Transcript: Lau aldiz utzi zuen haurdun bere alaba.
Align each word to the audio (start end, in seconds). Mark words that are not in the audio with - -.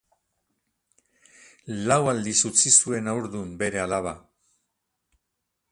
Lau 1.91 1.99
aldiz 2.13 2.35
utzi 2.51 2.73
zuen 2.85 3.11
haurdun 3.13 3.53
bere 3.65 3.83
alaba. 3.87 4.17